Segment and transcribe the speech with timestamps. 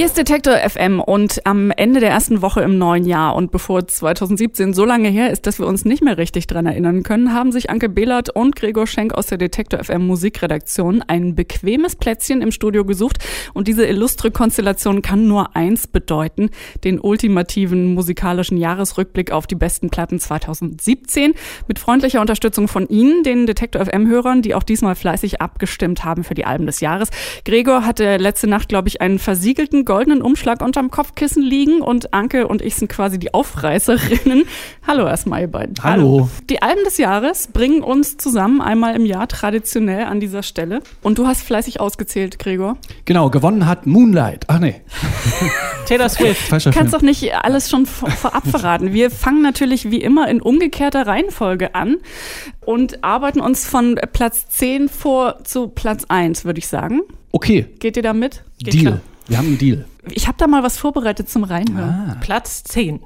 [0.00, 3.36] Hier ist Detektor FM und am Ende der ersten Woche im neuen Jahr.
[3.36, 7.02] Und bevor 2017 so lange her ist, dass wir uns nicht mehr richtig dran erinnern
[7.02, 11.96] können, haben sich Anke Behlert und Gregor Schenk aus der Detektor FM Musikredaktion ein bequemes
[11.96, 13.18] Plätzchen im Studio gesucht.
[13.52, 16.48] Und diese illustre Konstellation kann nur eins bedeuten,
[16.82, 21.34] den ultimativen musikalischen Jahresrückblick auf die besten Platten 2017
[21.68, 26.24] mit freundlicher Unterstützung von Ihnen, den Detektor FM Hörern, die auch diesmal fleißig abgestimmt haben
[26.24, 27.10] für die Alben des Jahres.
[27.44, 32.46] Gregor hatte letzte Nacht, glaube ich, einen versiegelten goldenen Umschlag unterm Kopfkissen liegen und Anke
[32.46, 34.44] und ich sind quasi die Aufreißerinnen.
[34.86, 35.74] Hallo erstmal, ihr beiden.
[35.82, 36.30] Hallo.
[36.48, 40.80] Die Alben des Jahres bringen uns zusammen einmal im Jahr traditionell an dieser Stelle.
[41.02, 42.76] Und du hast fleißig ausgezählt, Gregor.
[43.04, 44.44] Genau, gewonnen hat Moonlight.
[44.46, 44.80] Ach nee.
[45.86, 46.40] Taylor Swift.
[46.40, 47.00] Falscher Kannst Film.
[47.00, 48.92] doch nicht alles schon vorab verraten.
[48.92, 51.96] Wir fangen natürlich wie immer in umgekehrter Reihenfolge an
[52.64, 57.00] und arbeiten uns von Platz 10 vor zu Platz 1, würde ich sagen.
[57.32, 57.66] Okay.
[57.80, 58.44] Geht ihr da mit?
[58.60, 58.84] Geht Deal.
[58.84, 59.00] Klar.
[59.30, 59.84] Wir haben einen Deal.
[60.10, 62.10] Ich habe da mal was vorbereitet zum Reinhören.
[62.10, 62.16] Ah.
[62.20, 62.98] Platz 10.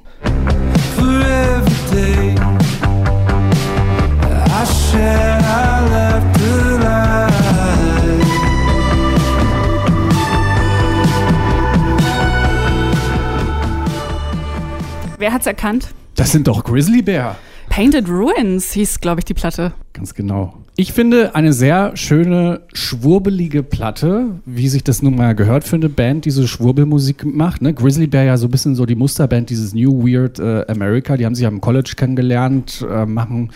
[15.19, 15.93] Wer hat's erkannt?
[16.15, 17.35] Das sind doch Grizzly Bear.
[17.69, 19.73] Painted Ruins hieß, glaube ich, die Platte.
[19.93, 20.64] Ganz genau.
[20.77, 25.87] Ich finde eine sehr schöne, schwurbelige Platte, wie sich das nun mal gehört für eine
[25.87, 27.61] Band, die so Schwurbelmusik macht.
[27.61, 27.73] Ne?
[27.73, 31.15] Grizzly Bear ja so ein bisschen so die Musterband, dieses New Weird äh, America.
[31.15, 33.51] Die haben sich ja im College kennengelernt, äh, machen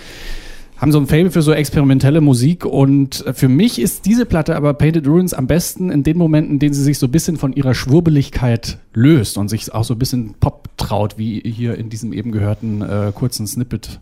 [0.78, 4.56] haben so ein Fable für so experimentelle Musik und äh, für mich ist diese Platte
[4.56, 7.36] aber Painted Ruins am besten in den Momenten, in denen sie sich so ein bisschen
[7.36, 11.90] von ihrer Schwurbeligkeit löst und sich auch so ein bisschen Pop traut, wie hier in
[11.90, 14.00] diesem eben gehörten äh, kurzen Snippet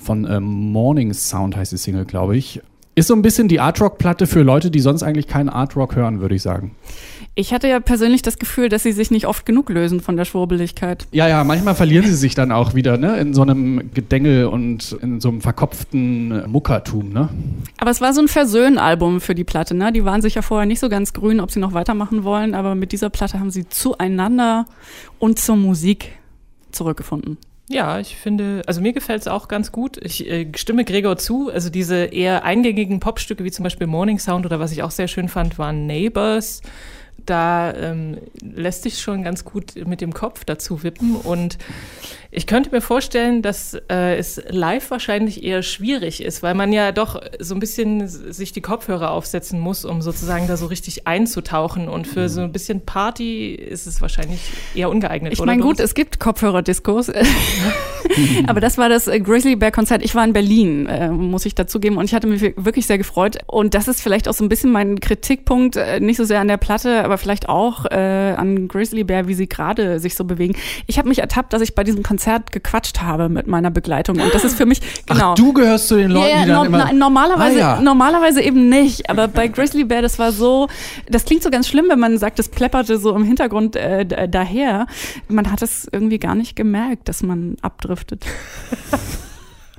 [0.00, 2.60] von äh, Morning Sound heißt die Single, glaube ich.
[2.96, 5.76] Ist so ein bisschen die Art Rock Platte für Leute, die sonst eigentlich keinen Art
[5.76, 6.72] Rock hören, würde ich sagen.
[7.36, 10.24] Ich hatte ja persönlich das Gefühl, dass sie sich nicht oft genug lösen von der
[10.24, 11.06] Schwurbeligkeit.
[11.12, 14.98] Ja, ja, manchmal verlieren sie sich dann auch wieder, ne, in so einem Gedengel und
[15.00, 17.28] in so einem verkopften Muckertum, ne?
[17.78, 19.92] Aber es war so ein Versöhnalbum für die Platte, ne?
[19.92, 22.74] Die waren sich ja vorher nicht so ganz grün, ob sie noch weitermachen wollen, aber
[22.74, 24.66] mit dieser Platte haben sie zueinander
[25.20, 26.10] und zur Musik
[26.72, 27.38] zurückgefunden.
[27.72, 29.96] Ja, ich finde, also mir gefällt es auch ganz gut.
[30.02, 31.50] Ich äh, stimme Gregor zu.
[31.52, 35.06] Also diese eher eingängigen Popstücke wie zum Beispiel Morning Sound oder was ich auch sehr
[35.06, 36.62] schön fand, waren Neighbors
[37.26, 41.16] da ähm, lässt sich schon ganz gut mit dem Kopf dazu wippen.
[41.16, 41.58] Und
[42.30, 46.92] ich könnte mir vorstellen, dass äh, es live wahrscheinlich eher schwierig ist, weil man ja
[46.92, 51.88] doch so ein bisschen sich die Kopfhörer aufsetzen muss, um sozusagen da so richtig einzutauchen.
[51.88, 54.40] Und für so ein bisschen Party ist es wahrscheinlich
[54.74, 55.32] eher ungeeignet.
[55.32, 57.10] Ich meine, gut, es gibt Kopfhörer-Discos.
[58.46, 60.02] Aber das war das äh, Grizzly Bear Konzert.
[60.02, 61.98] Ich war in Berlin, äh, muss ich dazugeben.
[61.98, 63.38] Und ich hatte mich wirklich sehr gefreut.
[63.46, 66.48] Und das ist vielleicht auch so ein bisschen mein Kritikpunkt, äh, nicht so sehr an
[66.48, 70.54] der Platte, aber vielleicht auch äh, an Grizzly Bear, wie sie gerade sich so bewegen.
[70.86, 74.20] Ich habe mich ertappt, dass ich bei diesem Konzert gequatscht habe mit meiner Begleitung.
[74.20, 75.32] Und das ist für mich, genau.
[75.32, 76.92] Ach, du gehörst zu den Leuten, ja, ja, die dann no, immer...
[76.92, 77.80] normalerweise, ah, ja.
[77.80, 79.10] normalerweise eben nicht.
[79.10, 80.68] Aber bei Grizzly Bear, das war so,
[81.08, 84.86] das klingt so ganz schlimm, wenn man sagt, das plepperte so im Hintergrund äh, daher.
[85.26, 88.24] Man hat es irgendwie gar nicht gemerkt, dass man abdriftet.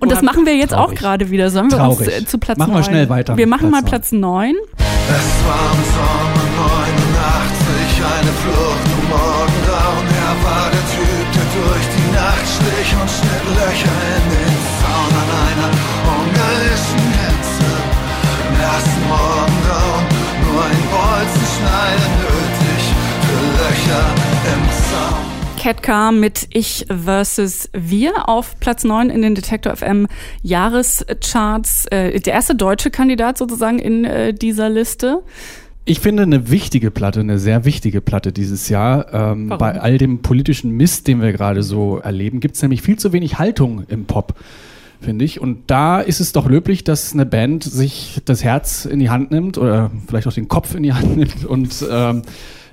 [0.01, 0.97] Und das machen wir jetzt Traurig.
[0.97, 1.51] auch gerade wieder.
[1.51, 1.99] Sollen wir Traurig.
[1.99, 2.67] uns äh, zu Platz 9?
[2.67, 3.37] Machen wir schnell weiter.
[3.37, 4.55] Wir machen Platz mal Platz 9.
[4.57, 6.40] Es war im Sommer
[12.81, 15.69] Schlich und schnitt Löcher in den Zaun an einer
[16.17, 17.69] ungarischen Grenze.
[18.47, 20.05] Im ersten Morgengrauen
[20.41, 22.81] nur ein Bolzenschneider nötig
[23.21, 24.05] für Löcher
[24.53, 25.31] im Zaun.
[25.61, 30.07] Cat mit Ich versus Wir auf Platz 9 in den Detector FM
[30.41, 31.85] Jahrescharts.
[31.91, 35.21] Äh, der erste deutsche Kandidat sozusagen in äh, dieser Liste.
[35.83, 39.13] Ich finde eine wichtige Platte, eine sehr wichtige Platte dieses Jahr.
[39.13, 42.97] Ähm, bei all dem politischen Mist, den wir gerade so erleben, gibt es nämlich viel
[42.97, 44.35] zu wenig Haltung im Pop
[45.01, 45.41] finde ich.
[45.41, 49.31] Und da ist es doch löblich, dass eine Band sich das Herz in die Hand
[49.31, 52.21] nimmt oder vielleicht auch den Kopf in die Hand nimmt und ähm,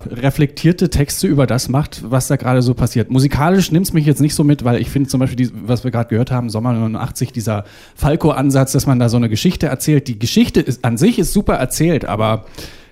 [0.06, 3.11] reflektierte Texte über das macht, was da gerade so passiert.
[3.11, 5.84] Musikalisch nimmt es mich jetzt nicht so mit, weil ich finde zum Beispiel, die, was
[5.84, 7.64] wir gerade gehört haben, Sommer 89, dieser
[7.96, 10.06] Falco-Ansatz, dass man da so eine Geschichte erzählt.
[10.06, 12.44] Die Geschichte ist, an sich ist super erzählt, aber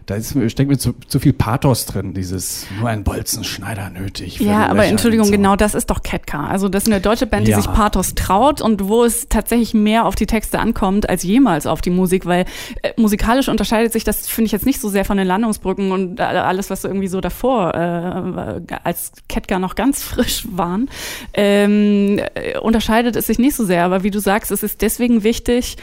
[0.07, 4.39] da ist, steckt mir zu, zu viel Pathos drin, dieses nur ein Bolzenschneider nötig.
[4.39, 5.33] Ja, aber Entschuldigung, so.
[5.33, 6.47] genau das ist doch Ketka.
[6.47, 7.61] Also das ist eine deutsche Band, die ja.
[7.61, 11.81] sich Pathos traut und wo es tatsächlich mehr auf die Texte ankommt als jemals auf
[11.81, 12.45] die Musik, weil
[12.83, 16.21] äh, musikalisch unterscheidet sich das, finde ich jetzt nicht so sehr von den Landungsbrücken und
[16.21, 20.89] alles, was irgendwie so davor, äh, als Ketka noch ganz frisch waren,
[21.35, 23.85] ähm, äh, unterscheidet es sich nicht so sehr.
[23.85, 25.77] Aber wie du sagst, es ist deswegen wichtig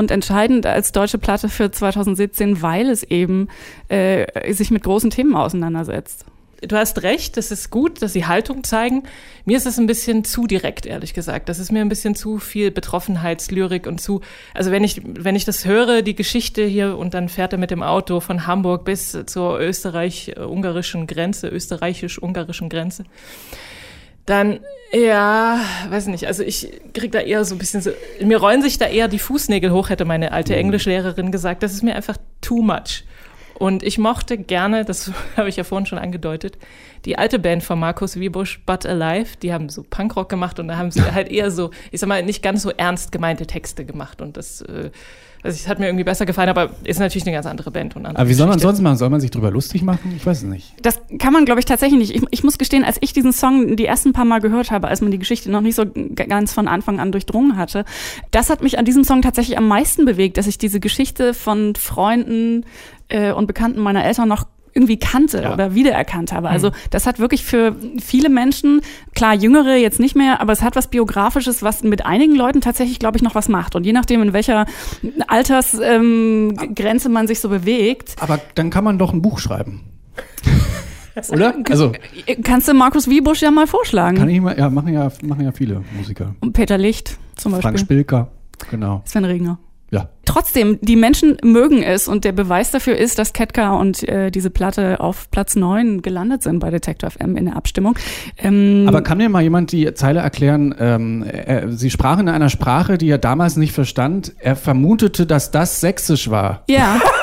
[0.00, 3.48] und entscheidend als deutsche Platte für 2017, weil es eben
[3.88, 6.24] äh, sich mit großen Themen auseinandersetzt
[6.62, 9.04] du hast recht, das ist gut, dass sie Haltung zeigen.
[9.44, 11.48] Mir ist es ein bisschen zu direkt, ehrlich gesagt.
[11.48, 14.20] Das ist mir ein bisschen zu viel Betroffenheitslyrik und zu,
[14.54, 17.70] also wenn ich, wenn ich das höre, die Geschichte hier und dann fährt er mit
[17.70, 23.04] dem Auto von Hamburg bis zur österreich-ungarischen Grenze, österreichisch-ungarischen Grenze,
[24.26, 24.60] dann,
[24.92, 27.90] ja, weiß nicht, also ich krieg da eher so ein bisschen so,
[28.22, 30.60] mir rollen sich da eher die Fußnägel hoch, hätte meine alte mhm.
[30.60, 31.62] Englischlehrerin gesagt.
[31.62, 33.04] Das ist mir einfach too much.
[33.60, 36.56] Und ich mochte gerne, das habe ich ja vorhin schon angedeutet,
[37.04, 40.78] die alte Band von Markus Wiebusch, But Alive, die haben so Punkrock gemacht und da
[40.78, 44.22] haben sie halt eher so, ich sag mal, nicht ganz so ernst gemeinte Texte gemacht.
[44.22, 44.90] Und das, äh,
[45.42, 47.96] also es hat mir irgendwie besser gefallen, aber ist natürlich eine ganz andere Band.
[47.96, 48.96] Und andere aber wie soll man sonst machen?
[48.96, 50.14] Soll man sich drüber lustig machen?
[50.16, 50.72] Ich weiß es nicht.
[50.80, 52.14] Das kann man, glaube ich, tatsächlich nicht.
[52.14, 55.02] Ich, ich muss gestehen, als ich diesen Song die ersten paar Mal gehört habe, als
[55.02, 55.84] man die Geschichte noch nicht so
[56.14, 57.84] ganz von Anfang an durchdrungen hatte,
[58.30, 61.74] das hat mich an diesem Song tatsächlich am meisten bewegt, dass ich diese Geschichte von
[61.76, 62.64] Freunden,
[63.10, 65.52] äh, und Bekannten meiner Eltern noch irgendwie kannte ja.
[65.52, 66.48] oder wiedererkannt habe.
[66.48, 66.74] Also hm.
[66.90, 68.82] das hat wirklich für viele Menschen,
[69.14, 72.98] klar jüngere jetzt nicht mehr, aber es hat was biografisches, was mit einigen Leuten tatsächlich,
[72.98, 73.74] glaube ich, noch was macht.
[73.74, 74.66] Und je nachdem, in welcher
[75.26, 78.16] Altersgrenze ähm, man sich so bewegt.
[78.20, 79.82] Aber dann kann man doch ein Buch schreiben.
[81.30, 81.54] Oder?
[81.68, 81.92] Also
[82.44, 84.16] kannst du Markus Wiebusch ja mal vorschlagen.
[84.16, 86.34] Kann ich mal, ja, machen ja, machen ja viele Musiker.
[86.40, 87.62] Und Peter Licht zum Beispiel.
[87.62, 88.28] Frank Spilker,
[88.70, 89.02] genau.
[89.04, 89.58] Sven Regner.
[89.90, 90.08] Ja.
[90.24, 94.48] Trotzdem, die Menschen mögen es und der Beweis dafür ist, dass Ketka und äh, diese
[94.48, 97.98] Platte auf Platz 9 gelandet sind bei Detektor FM in der Abstimmung.
[98.38, 100.72] Ähm, Aber kann mir mal jemand die Zeile erklären?
[100.78, 104.32] Ähm, er, Sie sprachen in einer Sprache, die er damals nicht verstand.
[104.38, 106.62] Er vermutete, dass das Sächsisch war.
[106.68, 107.00] Ja.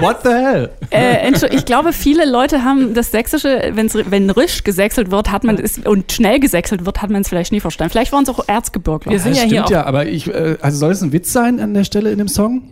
[0.00, 0.70] What the hell?
[0.90, 5.58] Äh, ich glaube, viele Leute haben das Sächsische, wenn's, wenn Risch gesächselt wird, hat man
[5.58, 7.92] es und schnell gesächselt wird, hat man es vielleicht nie verstanden.
[7.92, 9.12] Vielleicht waren es auch Erzgebirgler.
[9.12, 11.32] Wir sind ja, ja hier auch ja, aber ich, äh, also soll es ein Witz
[11.32, 12.62] sein an der Stelle in dem Song?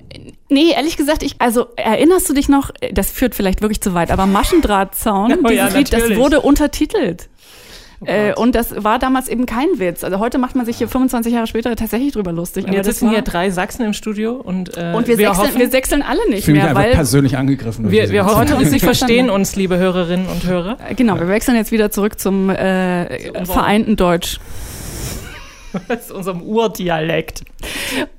[0.48, 4.10] Nee, ehrlich gesagt, ich, also erinnerst du dich noch, das führt vielleicht wirklich zu weit,
[4.10, 7.28] aber Maschendrahtzaun, oh, dieses ja, Lied, das wurde untertitelt.
[8.00, 10.04] Oh äh, und das war damals eben kein Witz.
[10.04, 12.66] Also heute macht man sich hier 25 Jahre später tatsächlich drüber lustig.
[12.66, 15.60] Und jetzt sitzen hier drei Sachsen im Studio und, äh, und wir, wir, sechseln, hoffen,
[15.60, 16.66] wir sechseln alle nicht ich mehr.
[16.66, 17.90] Mich weil persönlich angegriffen.
[17.90, 20.76] Wir, wir hoffen, uns, Sie verstehen uns, liebe Hörerinnen und Hörer.
[20.88, 24.38] Äh, genau, wir wechseln jetzt wieder zurück zum äh, vereinten Deutsch.
[25.88, 27.42] Das ist unserem Urdialekt.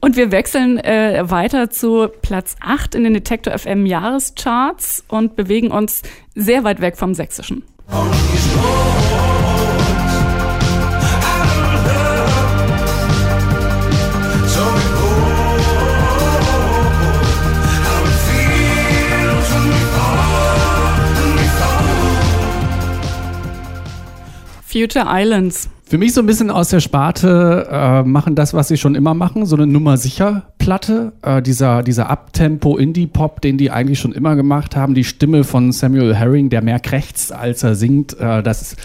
[0.01, 5.71] Und wir wechseln äh, weiter zu Platz 8 in den Detektor FM Jahrescharts und bewegen
[5.71, 6.01] uns
[6.35, 7.63] sehr weit weg vom Sächsischen.
[24.75, 25.69] Future Islands.
[25.87, 29.13] Für mich so ein bisschen aus der Sparte äh, machen das, was sie schon immer
[29.13, 34.11] machen, so eine Nummer sicher Platte, äh, dieser, dieser Abtempo Indie-Pop, den die eigentlich schon
[34.11, 38.41] immer gemacht haben, die Stimme von Samuel Herring, der mehr krächzt, als er singt, äh,
[38.41, 38.75] das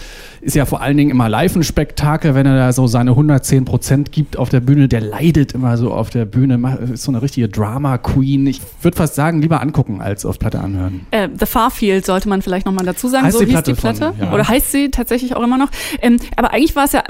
[0.41, 3.65] ist ja vor allen Dingen immer live ein Spektakel, wenn er da so seine 110
[3.65, 4.87] Prozent gibt auf der Bühne.
[4.87, 8.45] Der leidet immer so auf der Bühne, ist so eine richtige Drama-Queen.
[8.47, 11.05] Ich würde fast sagen, lieber angucken als auf Platte anhören.
[11.11, 13.25] Äh, The Farfield sollte man vielleicht nochmal dazu sagen.
[13.25, 14.13] Heißt so hieß Platte die Platte.
[14.17, 14.33] Von, ja.
[14.33, 15.69] Oder heißt sie tatsächlich auch immer noch.
[16.01, 17.03] Ähm, aber eigentlich war es ja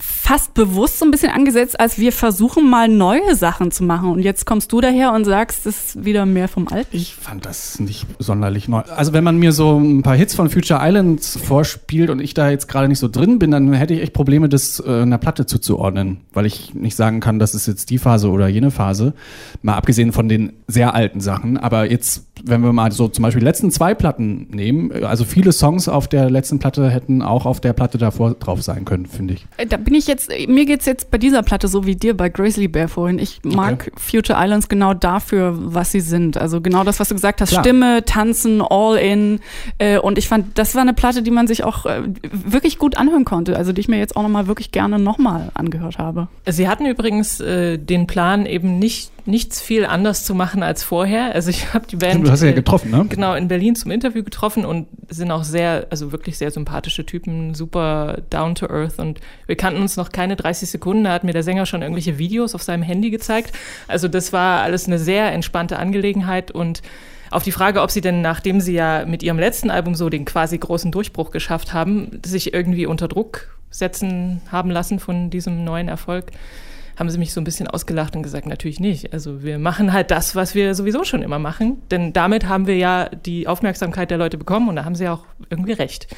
[0.00, 4.10] fast bewusst so ein bisschen angesetzt, als wir versuchen mal neue Sachen zu machen.
[4.10, 6.96] Und jetzt kommst du daher und sagst, es ist wieder mehr vom Alten.
[6.96, 8.80] Ich fand das nicht sonderlich neu.
[8.80, 12.50] Also wenn man mir so ein paar Hits von Future Islands vorspielt und ich da
[12.50, 15.46] jetzt gerade nicht so drin bin, dann hätte ich echt Probleme, das äh, einer Platte
[15.46, 19.14] zuzuordnen, weil ich nicht sagen kann, das ist jetzt die Phase oder jene Phase.
[19.62, 21.56] Mal abgesehen von den sehr alten Sachen.
[21.56, 25.52] Aber jetzt, wenn wir mal so zum Beispiel die letzten zwei Platten nehmen, also viele
[25.52, 29.25] Songs auf der letzten Platte hätten auch auf der Platte davor drauf sein können, finde
[29.34, 29.46] ich.
[29.56, 32.16] Äh, da bin ich jetzt, mir geht es jetzt bei dieser Platte so wie dir
[32.16, 33.18] bei Grizzly Bear vorhin.
[33.18, 33.92] Ich mag okay.
[33.96, 36.36] Future Islands genau dafür, was sie sind.
[36.36, 37.50] Also genau das, was du gesagt hast.
[37.50, 37.62] Klar.
[37.62, 39.40] Stimme, Tanzen, All in.
[39.78, 42.78] Äh, und ich fand, das war eine Platte, die man sich auch äh, wirklich wirklich
[42.78, 46.28] gut anhören konnte, also die ich mir jetzt auch nochmal wirklich gerne nochmal angehört habe.
[46.46, 51.34] Sie hatten übrigens äh, den Plan, eben nicht nichts viel anders zu machen als vorher.
[51.34, 52.26] Also ich habe die Band.
[52.26, 53.06] Du hast ja äh, getroffen, ne?
[53.08, 57.54] Genau, in Berlin zum Interview getroffen und sind auch sehr, also wirklich sehr sympathische Typen,
[57.54, 61.04] super down to earth und wir kannten uns noch keine 30 Sekunden.
[61.04, 63.52] Da hat mir der Sänger schon irgendwelche Videos auf seinem Handy gezeigt.
[63.88, 66.82] Also das war alles eine sehr entspannte Angelegenheit und
[67.30, 70.24] auf die Frage, ob sie denn, nachdem sie ja mit ihrem letzten Album so den
[70.24, 75.88] quasi großen Durchbruch geschafft haben, sich irgendwie unter Druck setzen haben lassen von diesem neuen
[75.88, 76.30] Erfolg,
[76.96, 79.12] haben sie mich so ein bisschen ausgelacht und gesagt, natürlich nicht.
[79.12, 82.76] Also wir machen halt das, was wir sowieso schon immer machen, denn damit haben wir
[82.76, 86.08] ja die Aufmerksamkeit der Leute bekommen und da haben sie auch irgendwie recht.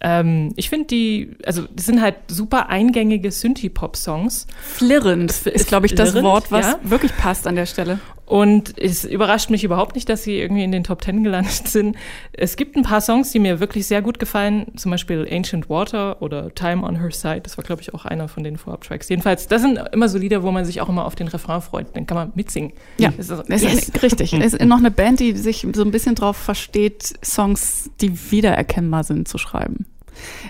[0.00, 4.46] Ähm, ich finde die, also das sind halt super eingängige Synthie-Pop-Songs.
[4.62, 6.80] Flirrend ist, glaube ich, das Flirrend, Wort, was ja.
[6.82, 7.98] wirklich passt an der Stelle.
[8.24, 11.96] Und es überrascht mich überhaupt nicht, dass sie irgendwie in den Top Ten gelandet sind.
[12.32, 16.22] Es gibt ein paar Songs, die mir wirklich sehr gut gefallen, zum Beispiel Ancient Water
[16.22, 17.40] oder Time on Her Side.
[17.42, 19.08] Das war, glaube ich, auch einer von den Vorab-Tracks.
[19.08, 21.88] Jedenfalls, das sind immer so Lieder, wo man sich auch immer auf den Refrain freut.
[21.94, 22.72] Dann kann man mitsingen.
[22.98, 23.74] Ja, Das ist es yes.
[23.88, 24.32] ist richtig.
[24.32, 29.02] Es ist noch eine Band, die sich so ein bisschen drauf versteht, Songs, die wiedererkennbar
[29.02, 29.86] sind, zu schreiben.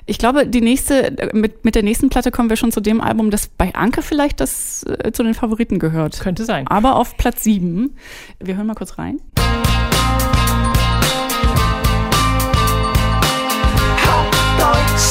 [0.06, 3.30] Ich glaube, die nächste, mit, mit der nächsten Platte kommen wir schon zu dem Album,
[3.30, 6.20] das bei Anke vielleicht das äh, zu den Favoriten gehört.
[6.20, 6.66] Könnte sein.
[6.68, 7.94] Aber auf Platz 7.
[8.38, 9.20] Wir hören mal kurz rein.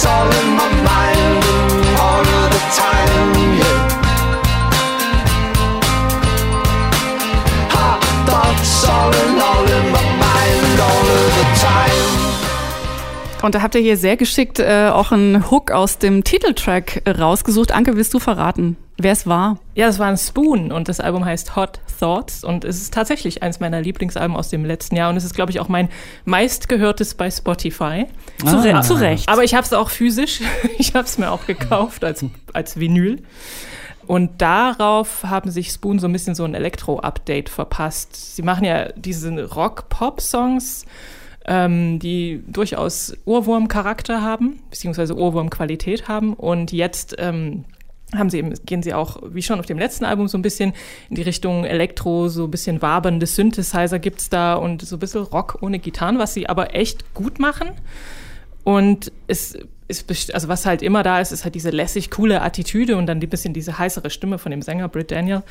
[0.06, 1.50] All in my mind
[2.00, 3.80] all of the time, yeah.
[7.76, 11.99] Hot thoughts all in, all in my mind all of the time.
[13.42, 17.72] Und da habt ihr hier sehr geschickt äh, auch einen Hook aus dem Titeltrack rausgesucht.
[17.72, 19.58] Anke, willst du verraten, wer es war?
[19.76, 23.42] Ja, das war ein Spoon und das Album heißt Hot Thoughts und es ist tatsächlich
[23.42, 25.88] eins meiner Lieblingsalben aus dem letzten Jahr und es ist, glaube ich, auch mein
[26.26, 28.08] meistgehörtes bei Spotify.
[28.46, 28.82] Zu, Re Ah.
[28.82, 29.30] zu Recht.
[29.30, 30.42] Aber ich habe es auch physisch.
[30.78, 33.22] Ich habe es mir auch gekauft als, als Vinyl.
[34.08, 38.36] Und darauf haben sich Spoon so ein bisschen so ein Elektro-Update verpasst.
[38.36, 40.86] Sie machen ja diese Rock-Pop-Songs,
[41.46, 46.34] ähm, die durchaus Ohrwurm-Charakter haben, beziehungsweise Ohrwurm-Qualität haben.
[46.34, 47.66] Und jetzt ähm,
[48.16, 50.74] haben sie eben, gehen sie auch, wie schon auf dem letzten Album, so ein bisschen
[51.10, 55.24] in die Richtung Elektro, so ein bisschen wabernde Synthesizer gibt's da und so ein bisschen
[55.24, 57.70] Rock ohne Gitarren, was sie aber echt gut machen.
[58.64, 62.98] Und es ist, also was halt immer da ist, ist halt diese lässig coole Attitüde
[62.98, 65.44] und dann ein bisschen diese heißere Stimme von dem Sänger Britt Daniel.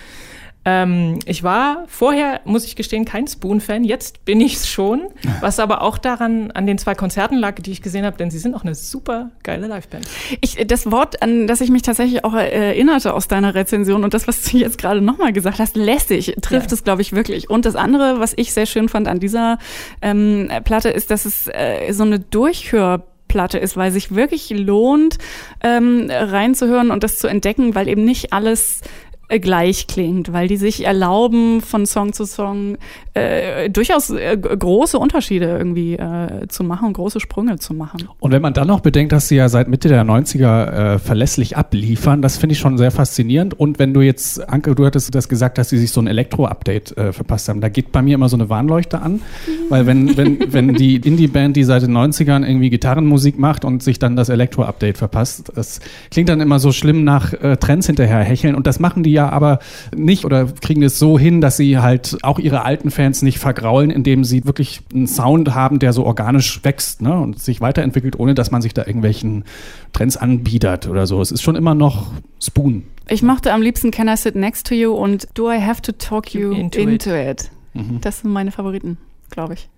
[0.70, 3.84] Ähm, ich war vorher, muss ich gestehen, kein Spoon-Fan.
[3.84, 5.06] Jetzt bin ich's schon.
[5.40, 8.38] Was aber auch daran an den zwei Konzerten lag, die ich gesehen habe, denn sie
[8.38, 10.06] sind auch eine super geile Liveband.
[10.42, 14.28] Ich, das Wort, an das ich mich tatsächlich auch erinnerte aus deiner Rezension und das,
[14.28, 16.74] was du jetzt gerade nochmal gesagt hast, lässig, trifft Ja.
[16.74, 17.48] es, glaube ich, wirklich.
[17.48, 19.58] Und das andere, was ich sehr schön fand an dieser
[20.02, 25.16] ähm, Platte, ist, dass es äh, so eine Durchhörplatte ist, weil sich wirklich lohnt,
[25.62, 28.84] ähm, reinzuhören und das zu entdecken, weil eben nicht alles äh,
[29.28, 32.78] gleich klingt, weil die sich erlauben, von Song zu Song
[33.12, 38.08] äh, durchaus äh, große Unterschiede irgendwie äh, zu machen, große Sprünge zu machen.
[38.20, 41.56] Und wenn man dann noch bedenkt, dass sie ja seit Mitte der 90er äh, verlässlich
[41.58, 43.52] abliefern, das finde ich schon sehr faszinierend.
[43.58, 46.96] Und wenn du jetzt, Anke, du hattest das gesagt, dass sie sich so ein Elektro-Update
[46.96, 49.20] äh, verpasst haben, da geht bei mir immer so eine Warnleuchte an.
[49.68, 53.98] Weil wenn, wenn, wenn die Indie-Band, die seit den 90ern irgendwie Gitarrenmusik macht und sich
[53.98, 55.80] dann das Elektro-Update verpasst, das
[56.10, 58.54] klingt dann immer so schlimm nach äh, Trends hinterher hecheln.
[58.54, 59.58] Und das machen die ja aber
[59.94, 63.90] nicht oder kriegen es so hin, dass sie halt auch ihre alten Fans nicht vergraulen,
[63.90, 68.34] indem sie wirklich einen Sound haben, der so organisch wächst ne, und sich weiterentwickelt, ohne
[68.34, 69.44] dass man sich da irgendwelchen
[69.92, 71.20] Trends anbiedert oder so.
[71.20, 72.84] Es ist schon immer noch Spoon.
[73.08, 75.92] Ich mochte am liebsten Can I Sit Next to You und Do I Have to
[75.92, 77.50] Talk You Into Into, It.
[77.74, 77.90] It.
[78.00, 78.98] Das sind meine Favoriten,
[79.30, 79.68] glaube ich.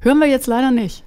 [0.00, 1.04] Hören wir jetzt leider nicht.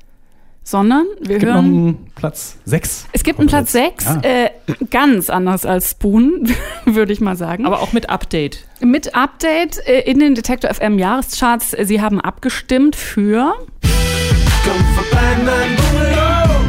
[0.64, 1.66] Sondern wir Es gibt noch hören.
[1.66, 3.08] einen Platz 6.
[3.14, 4.22] Es gibt einen Platz 6, Ja.
[4.22, 4.50] äh,
[4.92, 6.50] ganz anders als Spoon,
[6.86, 7.66] würde ich mal sagen.
[7.66, 8.60] Aber auch mit Update.
[8.80, 11.74] mit Update äh, in den Detektor FM Jahrescharts.
[11.74, 16.62] Äh, Sie haben abgestimmt für Komm vorbei, mein Bungalow.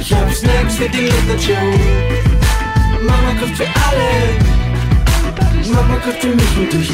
[0.00, 1.72] Ich hab Snacks für die Literature.
[3.02, 4.10] Mama kocht für alle.
[5.72, 6.90] Mama kocht für mich und dich.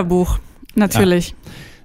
[0.00, 0.38] Bilderbuch,
[0.74, 1.34] natürlich.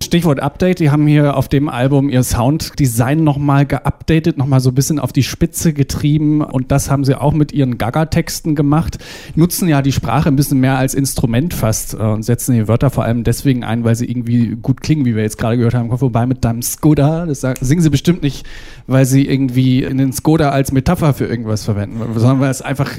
[0.05, 4.75] Stichwort Update, die haben hier auf dem Album ihr Sounddesign nochmal geupdatet, nochmal so ein
[4.75, 8.99] bisschen auf die Spitze getrieben und das haben sie auch mit ihren Gaga-Texten gemacht.
[9.35, 12.89] Nutzen ja die Sprache ein bisschen mehr als Instrument fast äh, und setzen die Wörter
[12.89, 15.89] vor allem deswegen ein, weil sie irgendwie gut klingen, wie wir jetzt gerade gehört haben.
[15.89, 17.25] Komm vorbei mit deinem Skoda.
[17.25, 18.45] Das singen sie bestimmt nicht,
[18.87, 22.91] weil sie irgendwie den Skoda als Metapher für irgendwas verwenden, sondern weil es einfach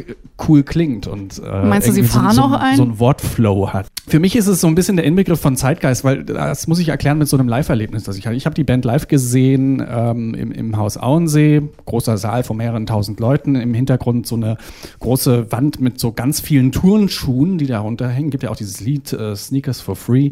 [0.48, 2.76] cool klingt und äh, Meinst du, sie irgendwie so- fahren so, auch ein?
[2.76, 3.86] so ein Wortflow hat.
[4.08, 6.92] Für mich ist es so ein bisschen der Inbegriff von Zeitgeist, weil das muss ich
[6.96, 8.36] erklären mit so einem Live-Erlebnis, das ich hatte.
[8.36, 12.86] Ich habe die Band live gesehen ähm, im, im Haus Auensee, großer Saal von mehreren
[12.86, 14.56] tausend Leuten, im Hintergrund so eine
[15.00, 18.30] große Wand mit so ganz vielen Turnschuhen, die da runterhängen.
[18.30, 20.30] Gibt ja auch dieses Lied äh, Sneakers for Free.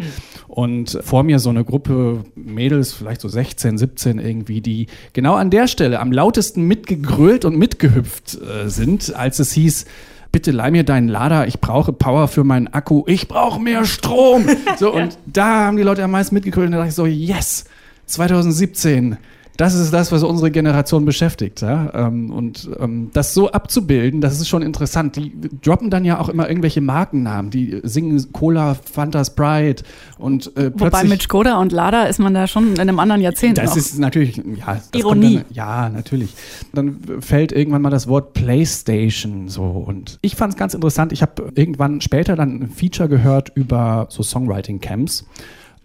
[0.49, 5.51] Und vor mir so eine Gruppe Mädels, vielleicht so 16, 17 irgendwie, die genau an
[5.51, 9.85] der Stelle am lautesten mitgegrölt und mitgehüpft äh, sind, als es hieß,
[10.35, 14.45] bitte leih mir deinen Lader, ich brauche Power für meinen Akku, ich brauche mehr Strom.
[14.77, 17.67] So, und da haben die Leute am meisten mitgegrölt und da dachte ich so, yes,
[18.07, 19.17] 2017,
[19.57, 21.63] das ist das, was unsere Generation beschäftigt.
[21.63, 21.91] Ja?
[21.95, 25.17] Ähm, und ähm, das so abzubilden, das ist schon interessant.
[25.17, 25.33] Die
[25.63, 27.51] droppen dann ja auch immer irgendwelche Markennamen.
[27.51, 29.85] Die singen Cola, Fanta, Sprite
[30.19, 33.59] und äh, Wobei mit Skoda und Lada ist man da schon in einem anderen Jahrzehnt
[33.59, 33.77] das noch.
[33.77, 34.81] ist natürlich, ja.
[34.95, 35.37] Ironie.
[35.37, 36.35] Dann, ja, natürlich.
[36.73, 39.63] Dann fällt irgendwann mal das Wort Playstation so.
[39.63, 41.13] Und ich fand es ganz interessant.
[41.13, 45.27] Ich habe irgendwann später dann ein Feature gehört über so Songwriting-Camps.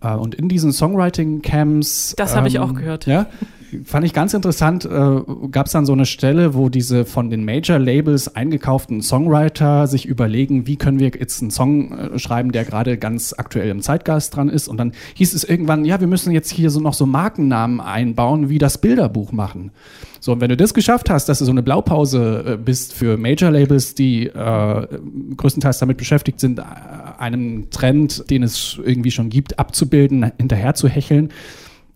[0.01, 2.15] Äh, Und in diesen Songwriting-Camps.
[2.17, 3.05] Das habe ich auch gehört.
[3.05, 3.27] Ja.
[3.85, 4.89] Fand ich ganz interessant, äh,
[5.51, 10.65] gab es dann so eine Stelle, wo diese von den Major-Labels eingekauften Songwriter sich überlegen,
[10.65, 14.49] wie können wir jetzt einen Song äh, schreiben, der gerade ganz aktuell im Zeitgeist dran
[14.49, 14.67] ist.
[14.67, 18.49] Und dann hieß es irgendwann, ja, wir müssen jetzt hier so noch so Markennamen einbauen,
[18.49, 19.71] wie das Bilderbuch machen.
[20.19, 23.17] So, und wenn du das geschafft hast, dass du so eine Blaupause äh, bist für
[23.17, 24.87] Major-Labels, die äh,
[25.37, 26.63] größtenteils damit beschäftigt sind, äh,
[27.19, 31.29] einem Trend, den es irgendwie schon gibt, abzubilden, hinterher zu hecheln,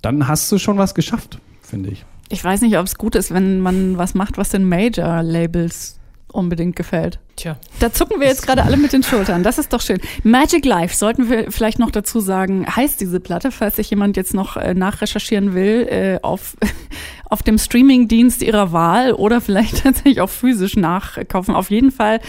[0.01, 1.39] dann hast du schon was geschafft,
[1.73, 2.05] finde ich.
[2.29, 5.99] Ich weiß nicht, ob es gut ist, wenn man was macht, was den Major-Labels
[6.31, 7.19] unbedingt gefällt.
[7.35, 7.57] Tja.
[7.79, 9.43] Da zucken wir jetzt gerade alle mit den Schultern.
[9.43, 9.99] Das ist doch schön.
[10.23, 14.33] Magic Life, sollten wir vielleicht noch dazu sagen, heißt diese Platte, falls sich jemand jetzt
[14.33, 16.57] noch äh, nachrecherchieren will, äh, auf,
[17.29, 21.53] auf dem Streamingdienst ihrer Wahl oder vielleicht tatsächlich auch physisch nachkaufen.
[21.53, 22.19] Auf jeden Fall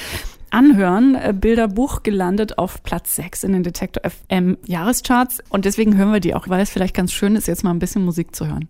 [0.50, 1.14] anhören.
[1.14, 5.38] Äh, Bilderbuch gelandet auf Platz 6 in den Detektor FM Jahrescharts.
[5.48, 7.78] Und deswegen hören wir die auch, weil es vielleicht ganz schön ist, jetzt mal ein
[7.78, 8.68] bisschen Musik zu hören.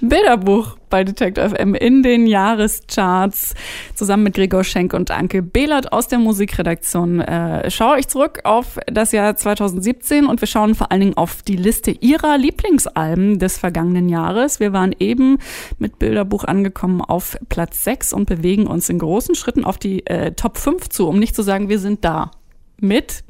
[0.00, 3.54] Bilderbuch bei Detector FM in den Jahrescharts
[3.94, 7.20] zusammen mit Gregor Schenk und Anke Behlert aus der Musikredaktion.
[7.20, 11.42] Äh, schaue ich zurück auf das Jahr 2017 und wir schauen vor allen Dingen auf
[11.42, 14.60] die Liste ihrer Lieblingsalben des vergangenen Jahres.
[14.60, 15.38] Wir waren eben
[15.78, 20.32] mit Bilderbuch angekommen auf Platz 6 und bewegen uns in großen Schritten auf die äh,
[20.32, 22.30] Top 5 zu, um nicht zu sagen, wir sind da.
[22.80, 23.24] Mit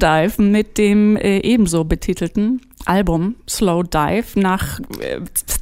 [0.00, 5.20] Slow Dive mit dem äh, ebenso betitelten Album Slow Dive nach äh,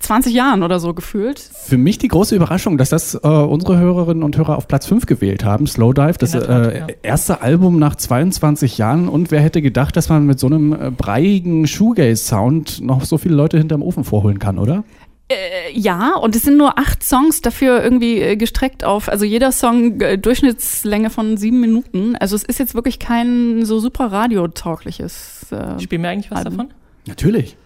[0.08, 1.38] 20 Jahren oder so gefühlt.
[1.38, 5.06] Für mich die große Überraschung, dass das äh, unsere Hörerinnen und Hörer auf Platz 5
[5.06, 5.66] gewählt haben.
[5.66, 6.86] Slowdive, das In der Tat, äh, ja.
[7.02, 9.08] erste Album nach 22 Jahren.
[9.08, 13.34] Und wer hätte gedacht, dass man mit so einem äh, breiigen Shoegaze-Sound noch so viele
[13.34, 14.84] Leute hinterm Ofen vorholen kann, oder?
[15.30, 19.52] Äh, ja, und es sind nur acht Songs dafür irgendwie äh, gestreckt auf, also jeder
[19.52, 22.16] Song äh, Durchschnittslänge von sieben Minuten.
[22.16, 25.52] Also es ist jetzt wirklich kein so super radiotaugliches.
[25.52, 26.56] Äh, Spielen wir eigentlich was Alben.
[26.56, 26.74] davon?
[27.06, 27.56] Natürlich.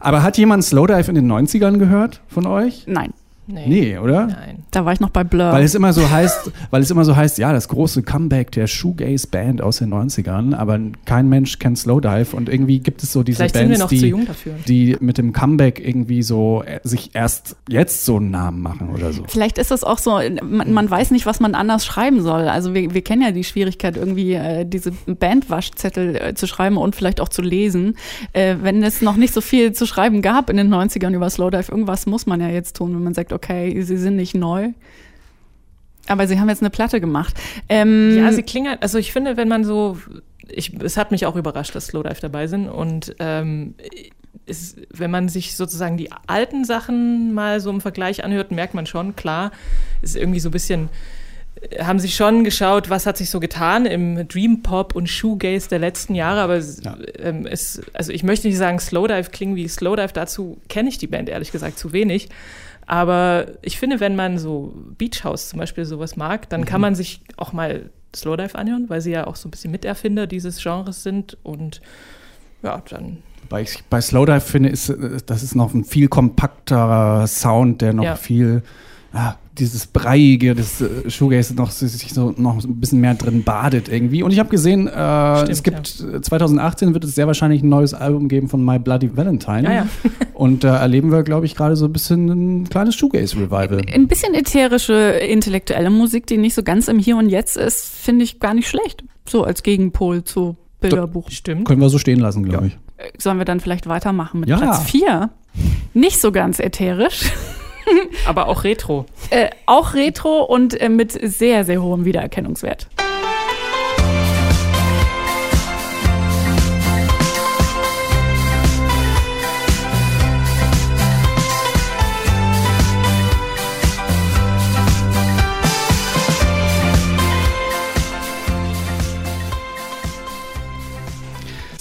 [0.00, 2.84] Aber hat jemand Slowdive in den 90ern gehört von euch?
[2.86, 3.12] nein,
[3.46, 4.26] Nee, oder?
[4.26, 4.64] Nein.
[4.70, 5.52] da war ich noch bei Blur.
[5.52, 8.68] Weil es immer so heißt, weil es immer so heißt, ja, das große Comeback der
[8.68, 13.24] Shoegaze Band aus den 90ern, aber kein Mensch kennt Slowdive und irgendwie gibt es so
[13.24, 14.14] diese Vielleicht Bands, die,
[14.66, 19.12] die mit dem Comeback irgendwie so äh, sich erst jetzt so einen Namen machen oder
[19.12, 19.24] so.
[19.26, 22.48] Vielleicht ist das auch so, man, man weiß nicht, was man anders schreiben soll.
[22.48, 26.94] Also wir, wir kennen ja die Schwierigkeit, irgendwie äh, diese Bandwaschzettel äh, zu schreiben und
[26.94, 27.96] vielleicht auch zu lesen.
[28.32, 31.72] Äh, wenn es noch nicht so viel zu schreiben gab in den 90ern über Slowdive,
[31.72, 34.70] irgendwas muss man ja jetzt tun, wenn man sagt, okay, sie sind nicht neu.
[36.08, 37.34] Aber sie haben jetzt eine Platte gemacht.
[37.68, 39.98] Ähm, Ja, sie klingen halt, also ich finde, wenn man so,
[40.48, 43.74] ich, es hat mich auch überrascht, dass Slowdive dabei sind und ähm,
[44.46, 48.86] ist, wenn man sich sozusagen die alten Sachen mal so im Vergleich anhört, merkt man
[48.86, 49.52] schon, klar,
[50.02, 50.88] ist irgendwie so ein bisschen,
[51.70, 55.68] äh, haben sie schon geschaut, was hat sich so getan im Dream Pop und Shoegaze
[55.68, 56.96] der letzten Jahre, aber Ja.
[57.20, 61.06] ähm, es, also ich möchte nicht sagen, Slowdive klingen wie Slowdive, dazu kenne ich die
[61.06, 62.28] Band ehrlich gesagt zu wenig.
[62.86, 66.94] Aber ich finde, wenn man so Beach House zum Beispiel sowas mag, dann kann man
[66.94, 71.02] sich auch mal Slowdive anhören, weil sie ja auch so ein bisschen Miterfinder dieses Genres
[71.02, 71.38] sind.
[71.42, 71.80] Und
[72.62, 73.18] ja, dann
[73.48, 74.92] Weil ich bei Slowdive finde, ist,
[75.26, 78.16] das ist noch ein viel kompakterer Sound, der noch Ja.
[78.16, 78.62] viel,
[79.12, 83.88] ah, dieses Breiige, das äh, Shoegaze noch sich so noch ein bisschen mehr drin badet
[83.90, 84.22] irgendwie.
[84.22, 87.68] Und ich habe gesehen, äh, Stimmt, es gibt äh, 2018 wird es sehr wahrscheinlich ein
[87.68, 89.64] neues Album geben von My Bloody Valentine.
[89.64, 89.86] Ja, ja.
[90.42, 92.26] Und da erleben wir, glaube ich, gerade so ein bisschen
[92.62, 93.82] ein kleines Shoegaze-Revival.
[93.94, 98.24] ein bisschen ätherische, intellektuelle Musik, die nicht so ganz im Hier und Jetzt ist, finde
[98.24, 99.04] ich gar nicht schlecht.
[99.28, 101.30] So als Gegenpol zu Bilderbuch.
[101.30, 101.64] stimmt.
[101.68, 102.72] Können wir so stehen lassen, glaube ich.
[102.96, 104.56] Äh, Sollen wir dann vielleicht weitermachen mit Ja.
[104.56, 105.30] Platz 4?
[105.94, 107.30] Nicht so ganz ätherisch.
[108.26, 109.06] Aber auch Retro.
[109.30, 112.88] Äh, auch retro und äh, mit sehr, sehr hohem Wiedererkennungswert.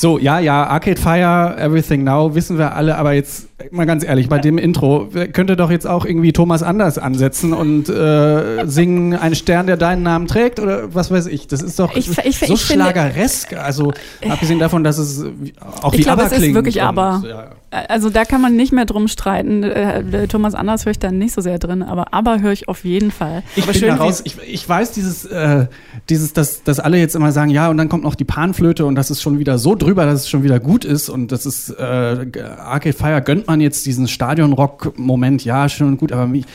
[0.01, 4.29] So, ja, ja, Arcade Fire, Everything Now, wissen wir alle, aber jetzt mal ganz ehrlich,
[4.29, 9.35] bei dem Intro könnte doch jetzt auch irgendwie Thomas Anders ansetzen und äh, singen Ein
[9.35, 11.45] Stern, der deinen Namen trägt oder was weiß ich.
[11.45, 13.53] Das ist doch Ich- ich- so ich finde- schlageresk.
[13.53, 13.93] Also,
[14.27, 15.23] abgesehen davon, dass es
[15.83, 17.23] auch Ich wie glaube, Aber es ist klingt wirklich und, Aber.
[17.29, 17.43] Ja.
[17.87, 19.63] Also da kann man nicht mehr drum streiten.
[19.63, 22.83] Äh, Thomas Anders höre ich da nicht so sehr drin, aber aber höre ich auf
[22.83, 23.43] jeden Fall.
[23.55, 24.21] Ich Aber bin schön, da wie- raus.
[24.25, 25.67] Ich, ich weiß dieses, äh,
[26.09, 28.95] dieses, dass, dass alle jetzt immer sagen, ja, und dann kommt noch die Panflöte und
[28.95, 31.69] das ist schon wieder so drüber, dass es schon wieder gut ist und das ist
[31.69, 36.45] äh, Arcade Fire gönnt man jetzt diesen Stadionrock-Moment, ja, schön und gut, aber mich,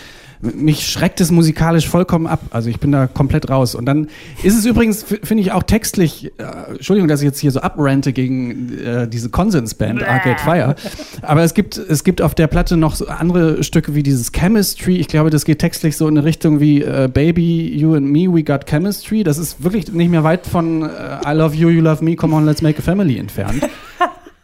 [0.55, 2.41] mich schreckt es musikalisch vollkommen ab.
[2.51, 3.75] Also ich bin da komplett raus.
[3.75, 4.09] Und dann
[4.43, 8.13] ist es übrigens, finde ich, auch textlich, äh, Entschuldigung, dass ich jetzt hier so abrante
[8.13, 10.75] gegen äh, diese Konsensband Arcade Fire.
[11.23, 14.97] Aber es gibt, es gibt auf der Platte noch so andere Stücke wie dieses Chemistry.
[14.97, 18.33] Ich glaube, das geht textlich so in eine Richtung wie äh, Baby, You and Me,
[18.33, 19.23] We Got Chemistry.
[19.23, 20.87] Das ist wirklich nicht mehr weit von äh,
[21.27, 23.63] I Love You, You Love Me, Come on, Let's Make a Family entfernt.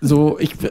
[0.04, 0.70] So, ich, äh,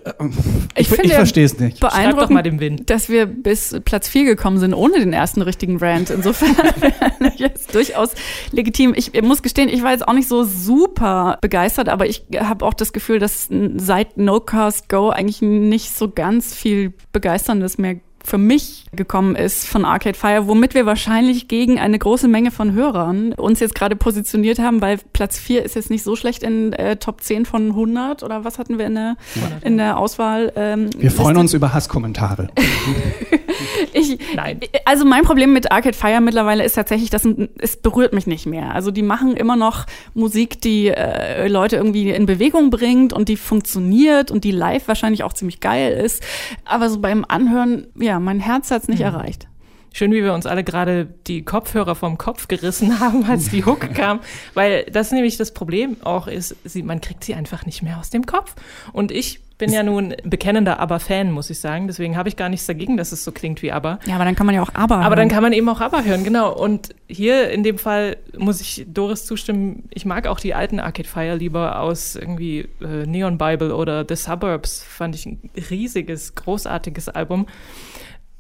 [0.76, 1.80] ich, ich, ja verstehe es nicht.
[1.80, 2.90] Schreib doch Beeindruckend, mal dem Wind.
[2.90, 6.10] dass wir bis Platz 4 gekommen sind, ohne den ersten richtigen Rant.
[6.10, 8.10] Insofern wäre jetzt durchaus
[8.52, 8.94] legitim.
[8.94, 12.74] Ich muss gestehen, ich war jetzt auch nicht so super begeistert, aber ich habe auch
[12.74, 18.38] das Gefühl, dass seit No Cars Go eigentlich nicht so ganz viel Begeisterndes mehr für
[18.38, 23.34] mich gekommen ist von Arcade Fire, womit wir wahrscheinlich gegen eine große Menge von Hörern
[23.34, 26.98] uns jetzt gerade positioniert haben, weil Platz 4 ist jetzt nicht so schlecht in äh,
[26.98, 29.16] Top 10 von 100 oder was hatten wir in der,
[29.64, 30.52] in der Auswahl?
[30.56, 31.40] Ähm, Wir freuen Liste?
[31.40, 32.50] uns über Hasskommentare.
[33.94, 34.60] Ich, Nein.
[34.86, 38.74] Also mein Problem mit Arcade Fire mittlerweile ist tatsächlich, dass es berührt mich nicht mehr.
[38.74, 43.38] Also die machen immer noch Musik, die äh, Leute irgendwie in Bewegung bringt und die
[43.38, 46.24] funktioniert und die live wahrscheinlich auch ziemlich geil ist.
[46.66, 49.48] Aber so beim Anhören, ja, mein Herz hat es nicht erreicht.
[49.94, 53.94] Schön, wie wir uns alle gerade die Kopfhörer vom Kopf gerissen haben, als die Hook
[53.94, 54.22] kam,
[54.54, 58.10] weil das nämlich das Problem auch ist, sie, man kriegt sie einfach nicht mehr aus
[58.10, 58.56] dem Kopf.
[58.94, 61.86] Und ich bin ja nun bekennender Aber-Fan, muss ich sagen.
[61.86, 64.00] Deswegen habe ich gar nichts dagegen, dass es so klingt wie Aber.
[64.08, 64.98] Ja, aber dann kann man ja auch aber.
[64.98, 65.30] Aber dann hören.
[65.30, 66.52] kann man eben auch Aber hören, genau.
[66.52, 71.08] Und hier in dem Fall muss ich Doris zustimmen, ich mag auch die alten Arcade
[71.08, 77.10] Fire lieber aus irgendwie äh, Neon Bible oder The Suburbs, fand ich ein riesiges, großartiges
[77.10, 77.46] Album.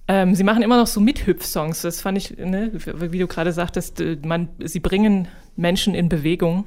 [0.07, 4.01] Ähm, sie machen immer noch so Mithüpf-Songs, das fand ich, ne, wie du gerade sagtest,
[4.01, 6.65] äh, man, sie bringen Menschen in Bewegung.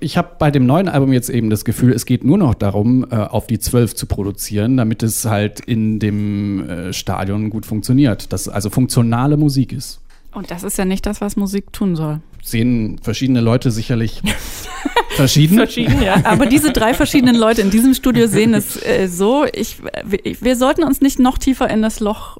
[0.00, 3.06] Ich habe bei dem neuen Album jetzt eben das Gefühl, es geht nur noch darum,
[3.10, 8.32] äh, auf die 12 zu produzieren, damit es halt in dem äh, Stadion gut funktioniert.
[8.32, 10.00] Dass also funktionale Musik ist.
[10.32, 12.20] Und das ist ja nicht das, was Musik tun soll.
[12.42, 14.22] Sehen verschiedene Leute sicherlich
[15.16, 15.56] verschieden.
[15.56, 16.24] Verschieden, ja.
[16.24, 19.46] Aber diese drei verschiedenen Leute in diesem Studio sehen es äh, so.
[19.52, 22.38] Ich, wir, wir sollten uns nicht noch tiefer in das Loch.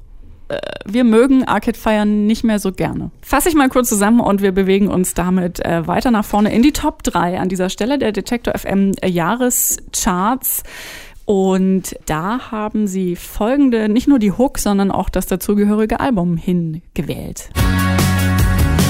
[0.49, 3.11] Äh, wir mögen Arcade Fire nicht mehr so gerne.
[3.21, 6.63] Fasse ich mal kurz zusammen und wir bewegen uns damit äh, weiter nach vorne in
[6.63, 10.63] die Top 3 an dieser Stelle der Detektor FM Jahrescharts.
[11.25, 17.49] Und da haben sie folgende, nicht nur die Hook, sondern auch das dazugehörige Album hingewählt.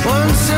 [0.06, 0.52] Once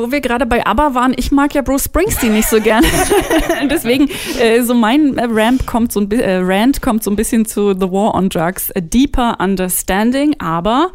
[0.00, 2.86] Wo wir gerade bei ABBA waren, ich mag ja Bruce Springsteen nicht so gerne.
[3.70, 4.08] Deswegen,
[4.40, 7.74] äh, so mein äh, Ramp kommt so ein äh, Rant kommt so ein bisschen zu
[7.74, 10.90] The War on Drugs, A Deeper Understanding, aber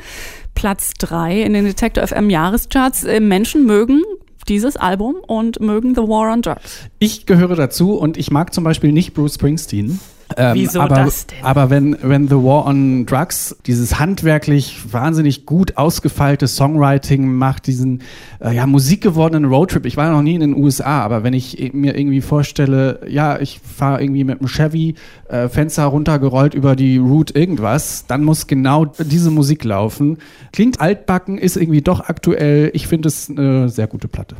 [0.55, 3.03] Platz drei in den Detector FM Jahrescharts.
[3.03, 4.01] Äh, Menschen mögen
[4.47, 6.89] dieses Album und mögen The War on Drugs.
[6.97, 9.99] Ich gehöre dazu und ich mag zum Beispiel nicht Bruce Springsteen.
[10.37, 11.43] Ähm, Wieso aber, das denn?
[11.43, 18.01] Aber wenn, wenn The War on Drugs dieses handwerklich wahnsinnig gut ausgefeilte Songwriting macht, diesen
[18.39, 19.85] äh, ja, musikgewordenen Roadtrip.
[19.85, 23.59] Ich war noch nie in den USA, aber wenn ich mir irgendwie vorstelle, ja, ich
[23.59, 24.95] fahre irgendwie mit einem Chevy,
[25.29, 30.17] äh, Fenster runtergerollt über die Route irgendwas, dann muss genau diese Musik laufen.
[30.51, 32.71] Klingt altbacken, ist irgendwie doch aktuell.
[32.73, 34.35] Ich finde es eine sehr gute Platte.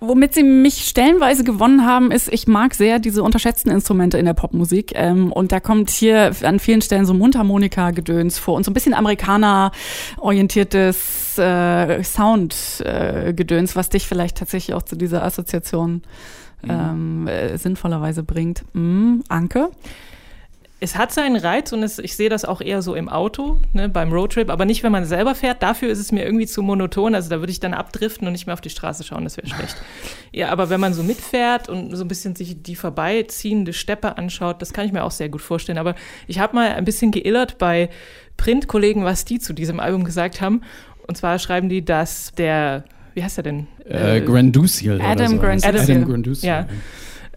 [0.00, 4.34] Womit sie mich stellenweise gewonnen haben, ist, ich mag sehr diese unterschätzten Instrumente in der
[4.34, 4.92] Popmusik.
[4.94, 8.94] Ähm, und da kommt hier an vielen Stellen so Mundharmonika-Gedöns vor und so ein bisschen
[8.94, 16.02] Amerikaner-orientiertes äh, Sound-Gedöns, was dich vielleicht tatsächlich auch zu dieser Assoziation
[16.68, 18.64] ähm, äh, sinnvollerweise bringt.
[18.72, 19.70] Mm, Anke?
[20.82, 23.88] Es hat seinen Reiz und es, ich sehe das auch eher so im Auto, ne,
[23.88, 25.62] beim Roadtrip, aber nicht, wenn man selber fährt.
[25.62, 27.14] Dafür ist es mir irgendwie zu monoton.
[27.14, 29.46] Also da würde ich dann abdriften und nicht mehr auf die Straße schauen, das wäre
[29.46, 29.76] schlecht.
[30.34, 34.62] Ja, aber wenn man so mitfährt und so ein bisschen sich die vorbeiziehende Steppe anschaut,
[34.62, 35.76] das kann ich mir auch sehr gut vorstellen.
[35.76, 35.94] Aber
[36.26, 37.90] ich habe mal ein bisschen geillert bei
[38.38, 40.62] Printkollegen, was die zu diesem Album gesagt haben.
[41.06, 43.66] Und zwar schreiben die, dass der wie heißt er denn?
[43.84, 45.00] Äh, Granduciel.
[45.02, 45.38] Adam so.
[45.38, 45.80] Granduciel.
[45.80, 46.48] Adam Granduciel.
[46.48, 46.66] Ja.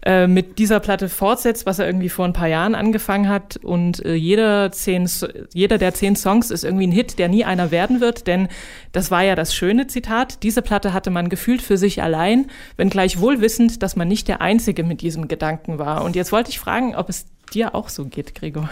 [0.06, 3.56] Äh, mit dieser Platte fortsetzt, was er irgendwie vor ein paar Jahren angefangen hat.
[3.56, 5.10] Und äh, jeder, zehn,
[5.52, 8.46] jeder der zehn Songs ist irgendwie ein Hit, der nie einer werden wird, denn
[8.92, 10.44] das war ja das schöne Zitat.
[10.44, 14.40] Diese Platte hatte man gefühlt für sich allein, wenngleich wohl wissend, dass man nicht der
[14.40, 16.04] Einzige mit diesem Gedanken war.
[16.04, 18.70] Und jetzt wollte ich fragen, ob es dir auch so geht, Gregor.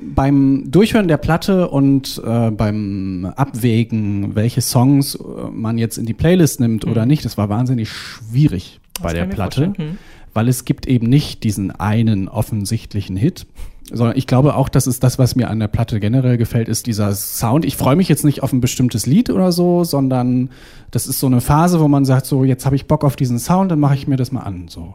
[0.00, 6.12] Beim Durchhören der Platte und äh, beim Abwägen, welche Songs äh, man jetzt in die
[6.12, 9.12] Playlist nimmt oder nicht, das war wahnsinnig schwierig bei Mhm.
[9.12, 9.98] Das der ich mir Platte, vorstellen.
[10.36, 13.46] Weil es gibt eben nicht diesen einen offensichtlichen Hit,
[13.90, 16.86] sondern ich glaube auch, das ist das, was mir an der Platte generell gefällt, ist
[16.86, 17.64] dieser Sound.
[17.64, 20.50] Ich freue mich jetzt nicht auf ein bestimmtes Lied oder so, sondern
[20.90, 23.38] das ist so eine Phase, wo man sagt, so jetzt habe ich Bock auf diesen
[23.38, 24.94] Sound, dann mache ich mir das mal an, so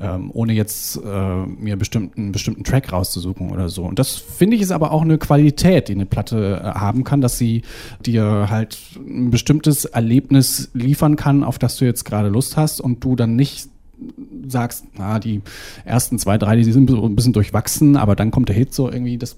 [0.00, 3.84] ähm, ohne jetzt äh, mir bestimmten, einen bestimmten Track rauszusuchen oder so.
[3.84, 7.20] Und das finde ich ist aber auch eine Qualität, die eine Platte äh, haben kann,
[7.20, 7.62] dass sie
[8.04, 13.04] dir halt ein bestimmtes Erlebnis liefern kann, auf das du jetzt gerade Lust hast und
[13.04, 13.68] du dann nicht
[14.46, 15.42] sagst, na, die
[15.84, 18.90] ersten zwei, drei, die sind so ein bisschen durchwachsen, aber dann kommt der Hit so
[18.90, 19.36] irgendwie, das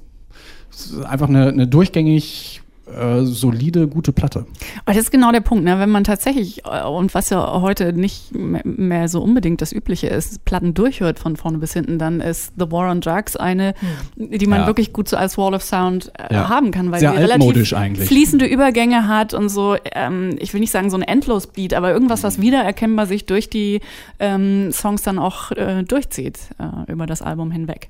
[0.70, 4.46] ist einfach eine, eine durchgängig äh, solide, gute Platte.
[4.84, 5.78] Aber das ist genau der Punkt, ne?
[5.78, 10.44] wenn man tatsächlich, äh, und was ja heute nicht mehr so unbedingt das Übliche ist,
[10.44, 13.74] Platten durchhört von vorne bis hinten, dann ist The War on Drugs eine,
[14.16, 14.66] die man Ja.
[14.66, 16.48] wirklich gut so als Wall of Sound äh, Ja.
[16.48, 18.08] haben kann, weil Sehr sie relativ eigentlich.
[18.08, 22.22] fließende Übergänge hat und so, ähm, ich will nicht sagen so ein Endlosbeat, aber irgendwas,
[22.22, 23.80] was wiedererkennbar sich durch die
[24.20, 27.88] ähm, Songs dann auch äh, durchzieht äh, über das Album hinweg.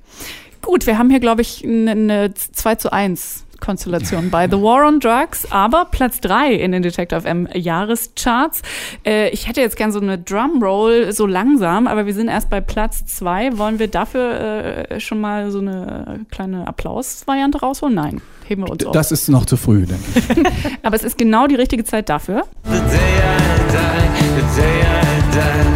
[0.63, 4.87] Gut, wir haben hier, glaube ich, eine, eine 2 zu 1 Konstellation bei The War
[4.87, 8.61] on Drugs, aber Platz 3 in den Detective FM Jahrescharts.
[9.05, 12.61] Äh, ich hätte jetzt gern so eine Drumroll so langsam, aber wir sind erst bei
[12.61, 13.57] Platz 2.
[13.57, 17.95] Wollen wir dafür äh, schon mal so eine kleine Applaus-Variante rausholen?
[17.95, 18.91] Nein, heben wir uns auf.
[18.91, 20.45] Das ist noch zu früh, denke ich.
[20.83, 22.43] Aber es ist genau die richtige Zeit dafür.
[22.63, 22.81] The day I
[23.71, 25.66] die, the day I die,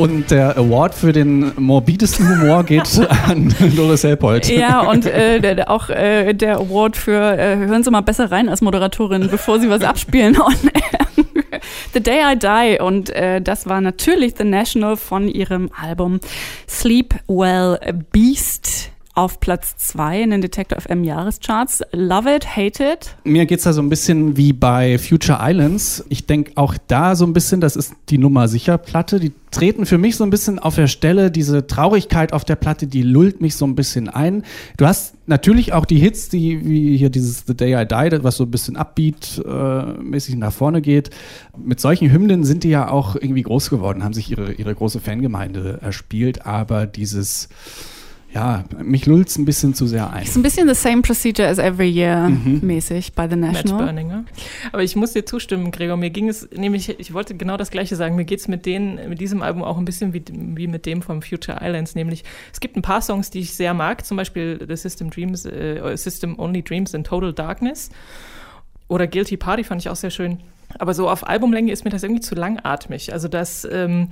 [0.00, 2.88] Und der Award für den morbidesten Humor geht
[3.26, 4.48] an Doris Helpold.
[4.48, 8.48] Ja, und äh, der, auch äh, der Award für äh, hören Sie mal besser rein
[8.48, 10.36] als Moderatorin, bevor Sie was abspielen.
[10.36, 11.06] air.
[11.92, 12.82] The Day I Die.
[12.82, 16.18] Und äh, das war natürlich The National von ihrem Album
[16.66, 17.78] Sleep Well
[18.10, 21.82] Beast auf Platz 2 in den Detector FM Jahrescharts.
[21.92, 23.16] Love it, hate it.
[23.24, 26.04] Mir geht's da so ein bisschen wie bei Future Islands.
[26.08, 29.18] Ich denke auch da so ein bisschen, das ist die Nummer sicher Platte.
[29.18, 31.30] Die treten für mich so ein bisschen auf der Stelle.
[31.30, 34.44] Diese Traurigkeit auf der Platte, die lullt mich so ein bisschen ein.
[34.76, 38.36] Du hast natürlich auch die Hits, die wie hier dieses The Day I Died, was
[38.36, 41.10] so ein bisschen Upbeat-mäßig nach vorne geht.
[41.56, 45.00] Mit solchen Hymnen sind die ja auch irgendwie groß geworden, haben sich ihre, ihre große
[45.00, 46.46] Fangemeinde erspielt.
[46.46, 47.48] Aber dieses,
[48.32, 50.22] ja, mich lullt's ein bisschen zu sehr ein.
[50.22, 53.78] Ist ein bisschen the same procedure as every year mäßig bei The National.
[53.78, 54.24] Matchburning, ne?
[54.70, 55.96] Aber ich muss dir zustimmen, Gregor.
[55.96, 58.14] Mir ging es nämlich, ich wollte genau das Gleiche sagen.
[58.14, 61.22] Mir geht's mit denen, mit diesem Album auch ein bisschen wie, wie mit dem vom
[61.22, 61.96] Future Islands.
[61.96, 64.06] Nämlich, es gibt ein paar Songs, die ich sehr mag.
[64.06, 67.90] Zum Beispiel The System Dreams, äh, System Only Dreams in Total Darkness.
[68.86, 70.38] Oder Guilty Party fand ich auch sehr schön.
[70.78, 73.12] Aber so auf Albumlänge ist mir das irgendwie zu langatmig.
[73.12, 74.08] Also das, ähm,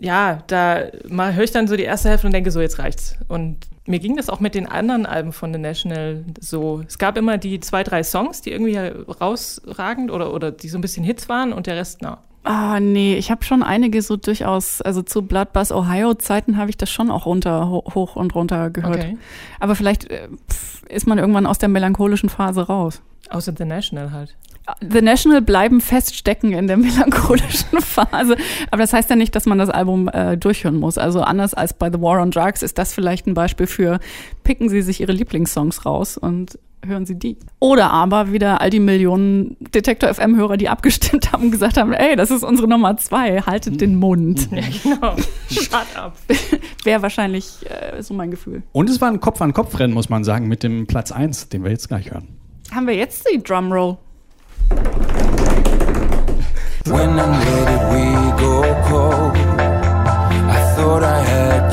[0.00, 3.16] ja, da mal höre ich dann so die erste Hälfte und denke so, jetzt reicht's.
[3.26, 6.82] Und mir ging das auch mit den anderen Alben von The National so.
[6.86, 10.82] Es gab immer die zwei, drei Songs, die irgendwie rausragend oder, oder die so ein
[10.82, 12.18] bisschen Hits waren und der Rest, na.
[12.48, 16.78] Ah, nee, ich habe schon einige so durchaus, also zu Bloodbath Ohio Zeiten habe ich
[16.78, 18.96] das schon auch runter, ho hoch und runter gehört.
[18.96, 19.18] Okay.
[19.60, 23.02] Aber vielleicht äh, pf, ist man irgendwann aus der melancholischen Phase raus.
[23.28, 24.34] Außer The National halt.
[24.80, 28.38] The National bleiben feststecken in der melancholischen Phase.
[28.70, 30.96] Aber das heißt ja nicht, dass man das Album äh, durchhören muss.
[30.96, 34.00] Also anders als bei The War on Drugs ist das vielleicht ein Beispiel für,
[34.42, 37.36] picken Sie sich Ihre Lieblingssongs raus und hören Sie die.
[37.58, 42.16] Oder aber wieder all die Millionen Detektor FM-Hörer, die abgestimmt haben und gesagt haben, ey,
[42.16, 44.48] das ist unsere Nummer zwei, haltet den Mund.
[44.50, 45.16] Ja, genau.
[45.50, 46.16] Shut up.
[46.84, 48.62] Wäre wahrscheinlich äh, so mein Gefühl.
[48.72, 51.88] Und es war ein Kopf-an-Kopf-Rennen, muss man sagen, mit dem Platz 1, den wir jetzt
[51.88, 52.28] gleich hören.
[52.72, 53.96] Haben wir jetzt die Drumroll?
[56.84, 58.02] When I'm ready, we
[58.40, 59.36] go cold.
[60.48, 61.67] I thought I had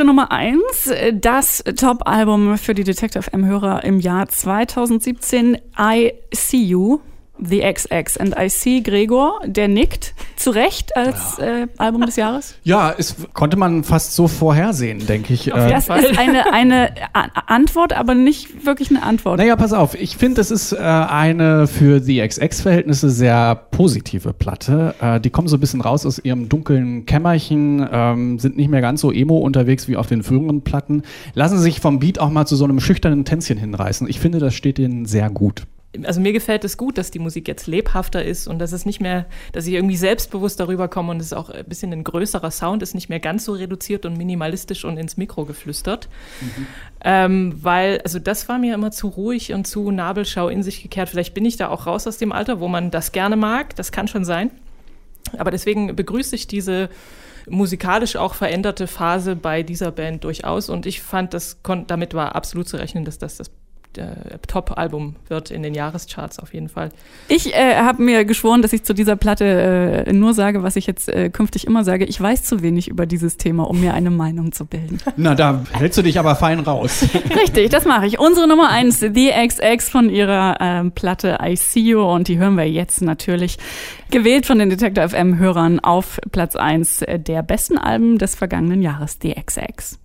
[0.00, 7.00] Unsere Nummer eins, das Top-Album für die Detective M-Hörer im Jahr 2017, I See You.
[7.42, 12.54] The XX and I See Gregor, der nickt zu Recht als äh, Album des Jahres.
[12.64, 15.52] Ja, es konnte man fast so vorhersehen, denke ich.
[15.52, 16.90] Auf das ist eine, eine
[17.46, 19.38] Antwort, aber nicht wirklich eine Antwort.
[19.38, 19.94] Naja, pass auf.
[19.94, 24.94] Ich finde, es ist äh, eine für The XX-Verhältnisse sehr positive Platte.
[25.00, 28.82] Äh, die kommen so ein bisschen raus aus ihrem dunklen Kämmerchen, ähm, sind nicht mehr
[28.82, 31.02] ganz so emo unterwegs wie auf den früheren Platten,
[31.34, 34.08] lassen sich vom Beat auch mal zu so einem schüchternen Tänzchen hinreißen.
[34.08, 35.66] Ich finde, das steht ihnen sehr gut
[36.04, 39.00] also mir gefällt es gut, dass die Musik jetzt lebhafter ist und dass es nicht
[39.00, 42.82] mehr, dass ich irgendwie selbstbewusst darüber komme und es auch ein bisschen ein größerer Sound
[42.82, 46.08] ist, nicht mehr ganz so reduziert und minimalistisch und ins Mikro geflüstert.
[46.40, 46.66] Mhm.
[47.02, 51.08] Ähm, weil, also das war mir immer zu ruhig und zu Nabelschau in sich gekehrt.
[51.08, 53.90] Vielleicht bin ich da auch raus aus dem Alter, wo man das gerne mag, das
[53.90, 54.50] kann schon sein.
[55.38, 56.88] Aber deswegen begrüße ich diese
[57.48, 62.68] musikalisch auch veränderte Phase bei dieser Band durchaus und ich fand, das damit war absolut
[62.68, 63.50] zu rechnen, dass das das
[63.98, 66.90] äh, Top-Album wird in den Jahrescharts auf jeden Fall.
[67.28, 70.86] Ich äh, habe mir geschworen, dass ich zu dieser Platte äh, nur sage, was ich
[70.86, 72.04] jetzt äh, künftig immer sage.
[72.04, 74.98] Ich weiß zu wenig über dieses Thema, um mir eine Meinung zu bilden.
[75.16, 77.06] Na, da hältst du dich aber fein raus.
[77.36, 78.18] Richtig, das mache ich.
[78.18, 82.56] Unsere Nummer eins, The XX von ihrer ähm, Platte I See You und die hören
[82.56, 83.58] wir jetzt natürlich
[84.10, 89.18] gewählt von den Detector FM Hörern auf Platz eins der besten Alben des vergangenen Jahres,
[89.22, 89.98] The XX.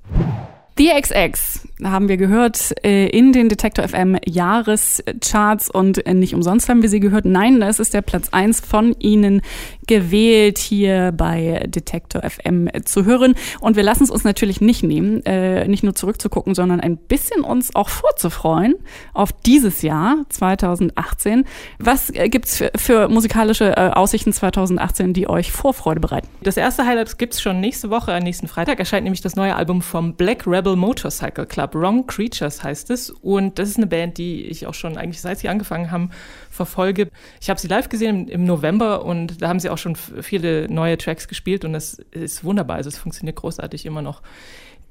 [0.77, 6.67] The XX haben wir gehört äh, in den Detektor FM Jahrescharts und äh, nicht umsonst
[6.67, 7.23] haben wir sie gehört.
[7.23, 9.41] Nein, das ist der Platz eins von Ihnen
[9.88, 13.36] gewählt hier bei Detektor FM zu hören.
[13.60, 17.41] Und wir lassen es uns natürlich nicht nehmen, äh, nicht nur zurückzugucken, sondern ein bisschen
[17.41, 18.76] uns auch vorzufreuen
[19.13, 21.45] auf dieses Jahr 2018.
[21.80, 26.28] Was gibt's für, für musikalische Aussichten 2018, die euch Vorfreude bereiten?
[26.41, 30.15] Das erste Highlight gibt's schon nächste Woche, nächsten Freitag erscheint nämlich das neue Album vom
[30.15, 31.45] Black Rebel Motorcycle.
[31.45, 31.76] Club.
[31.76, 33.10] Wrong Creatures heißt es.
[33.10, 36.12] Und das ist eine Band, die ich auch schon eigentlich seit sie angefangen haben,
[36.55, 37.09] verfolge.
[37.41, 40.97] Ich habe sie live gesehen im, November und da haben sie auch schon viele neue
[40.97, 42.77] Tracks gespielt und das ist wunderbar.
[42.77, 44.21] Also es funktioniert großartig immer noch.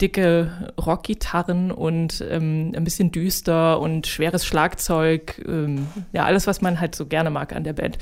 [0.00, 5.40] Dicke Rockgitarren und ähm, ein bisschen düster und schweres Schlagzeug.
[5.46, 7.98] Ähm, ja, alles, was man halt so gerne mag an der Band.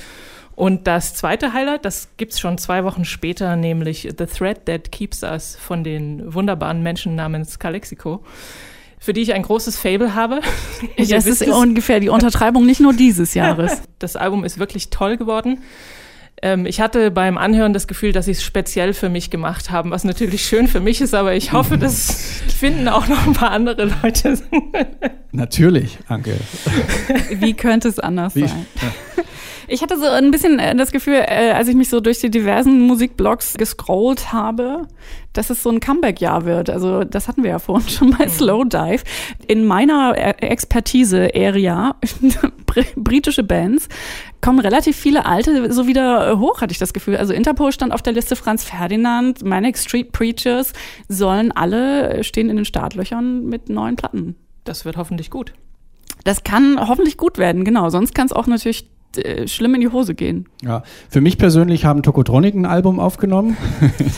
[0.54, 5.22] Und das zweite Highlight, das gibt's schon zwei Wochen später, nämlich The Thread That Keeps
[5.22, 8.22] Us von den wunderbaren Menschen namens Calexico
[9.02, 10.40] für die ich ein großes Fable habe.
[10.96, 13.82] Ich das ist ungefähr die Untertreibung nicht nur dieses Jahres.
[13.98, 15.60] Das Album ist wirklich toll geworden.
[16.42, 19.92] Ähm, ich hatte beim Anhören das Gefühl, dass sie es speziell für mich gemacht haben,
[19.92, 23.52] was natürlich schön für mich ist, aber ich hoffe, das finden auch noch ein paar
[23.52, 24.38] andere Leute.
[25.30, 26.34] Natürlich, Anke.
[27.30, 28.66] Wie könnte es anders Wie, sein?
[28.80, 28.88] Ja.
[29.68, 32.30] Ich hatte so ein bisschen äh, das Gefühl, äh, als ich mich so durch die
[32.30, 34.88] diversen Musikblogs gescrollt habe,
[35.32, 36.70] dass es so ein Comeback-Jahr wird.
[36.70, 38.28] Also das hatten wir ja vorhin schon bei.
[38.28, 39.02] Slow Dive.
[39.46, 41.96] In meiner äh, Expertise-Area,
[42.96, 43.88] britische Bands,
[44.40, 47.16] kommen relativ viele alte so wieder hoch, hatte ich das Gefühl.
[47.16, 50.72] Also Interpol stand auf der Liste Franz Ferdinand, Manic Street Preachers
[51.08, 54.36] sollen alle stehen in den Startlöchern mit neuen Platten.
[54.64, 55.52] Das wird hoffentlich gut.
[56.24, 57.90] Das kann hoffentlich gut werden, genau.
[57.90, 60.46] Sonst kann es auch natürlich äh, schlimm in die Hose gehen.
[60.62, 63.56] Ja, für mich persönlich haben Tokotronic ein Album aufgenommen.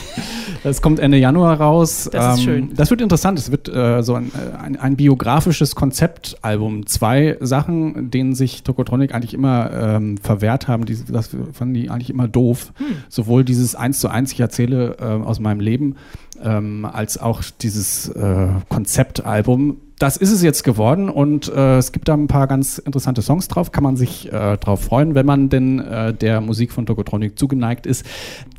[0.62, 2.09] das kommt Ende Januar raus.
[2.11, 2.74] Das ist ähm, schön.
[2.74, 3.38] Das wird interessant.
[3.38, 6.87] Es wird äh, so ein, äh, ein, ein, biografisches Konzeptalbum.
[6.87, 10.87] Zwei Sachen, denen sich Tokotronic eigentlich immer ähm, verwehrt haben.
[10.87, 12.72] Die, das fanden die eigentlich immer doof.
[12.76, 12.87] Hm.
[13.09, 15.96] Sowohl dieses eins zu eins, ich erzähle äh, aus meinem Leben,
[16.42, 22.09] ähm, als auch dieses äh, Konzeptalbum das ist es jetzt geworden und äh, es gibt
[22.09, 23.70] da ein paar ganz interessante Songs drauf.
[23.70, 27.87] Kann man sich äh, drauf freuen, wenn man denn äh, der Musik von Tokotronic zugeneigt
[27.87, 28.05] ist.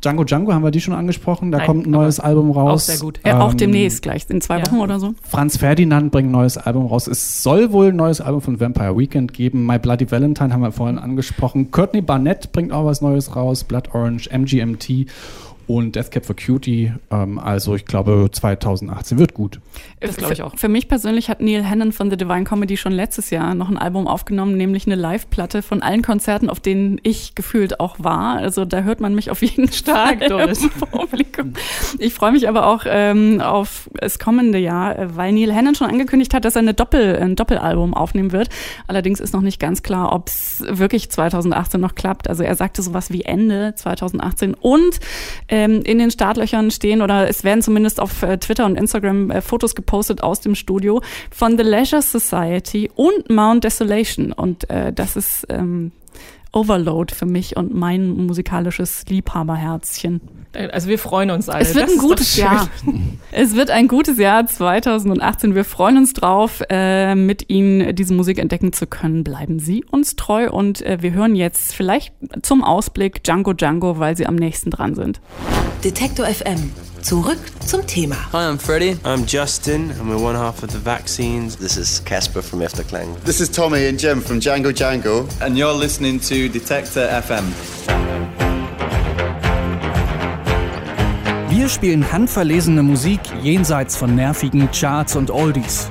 [0.02, 1.52] Django Django haben wir die schon angesprochen.
[1.52, 2.88] Da Nein, kommt ein neues Album raus.
[2.88, 3.20] Auch sehr gut.
[3.24, 4.66] Ja, auch ähm, demnächst gleich, in zwei ja.
[4.66, 5.14] Wochen oder so.
[5.22, 7.06] Franz Ferdinand bringt ein neues Album raus.
[7.06, 9.66] Es soll wohl ein neues Album von Vampire Weekend geben.
[9.66, 11.70] My Bloody Valentine haben wir vorhin angesprochen.
[11.70, 13.62] Courtney Barnett bringt auch was Neues raus.
[13.64, 15.06] Blood Orange, MGMT
[15.66, 16.92] und Death Cap for Cutie.
[17.10, 19.60] Ähm, also ich glaube 2018 wird gut.
[20.00, 20.56] Das glaube ich auch.
[20.56, 23.78] Für mich persönlich hat Neil Hannon von The Divine Comedy schon letztes Jahr noch ein
[23.78, 28.36] Album aufgenommen, nämlich eine Live-Platte von allen Konzerten, auf denen ich gefühlt auch war.
[28.36, 30.68] Also da hört man mich auf jeden Stark Doris.
[30.90, 31.54] Publikum.
[31.98, 36.34] Ich freue mich aber auch ähm, auf das kommende Jahr, weil Neil Hannon schon angekündigt
[36.34, 38.48] hat, dass er eine Doppel, ein Doppelalbum aufnehmen wird.
[38.86, 42.28] Allerdings ist noch nicht ganz klar, ob es wirklich 2018 noch klappt.
[42.28, 45.00] Also er sagte sowas wie Ende 2018 und
[45.56, 49.40] ähm, in den Startlöchern stehen oder es werden zumindest auf äh, Twitter und Instagram äh,
[49.40, 51.00] Fotos gepostet aus dem Studio
[51.30, 54.32] von The Leisure Society und Mount Desolation.
[54.32, 55.92] Und äh, das ist ähm,
[56.56, 60.20] Overload für mich und mein musikalisches Liebhaberherzchen.
[60.72, 61.60] Also wir freuen uns alle.
[61.62, 62.36] Es wird Das ein gutes.
[62.36, 62.68] Jahr.
[63.30, 65.54] Es wird ein gutes Jahr 2018.
[65.54, 69.22] Wir freuen uns drauf, äh, mit Ihnen diese Musik entdecken zu können.
[69.22, 74.16] Bleiben Sie uns treu und äh, wir hören jetzt vielleicht zum Ausblick Django Django, weil
[74.16, 75.20] Sie am nächsten dran sind.
[75.84, 76.72] Detektor FM.
[77.06, 78.16] Zurück zum Thema.
[78.32, 78.96] Hi, I'm Freddie.
[79.04, 81.54] I'm Justin, and we're one half of the vaccines.
[81.54, 83.14] This is Casper from Efterklang.
[83.22, 85.28] This is Tommy and Jem from Django Django.
[85.40, 87.44] And you're listening to Detector FM.
[91.48, 95.88] Wir spielen handverlesene Musik jenseits von nervigen Charts und Oldies.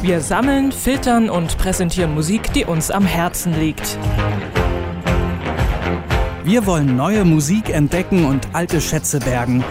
[0.00, 3.98] Wir sammeln, filtern und präsentieren Musik, die uns am Herzen liegt.
[6.44, 9.62] Wir wollen neue Musik entdecken und alte Schätze bergen.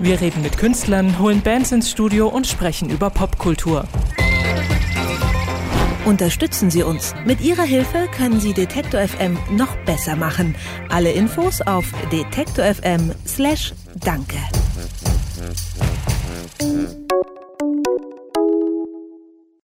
[0.00, 3.84] Wir reden mit Künstlern, holen Bands ins Studio und sprechen über Popkultur.
[6.04, 7.14] Unterstützen Sie uns.
[7.24, 10.56] Mit Ihrer Hilfe können Sie Detektor FM noch besser machen.
[10.88, 14.38] Alle Infos auf detektor FM slash danke.